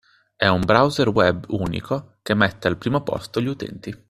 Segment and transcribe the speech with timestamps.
[0.35, 3.95] È un browser web unico che mette al primo posto gli utenti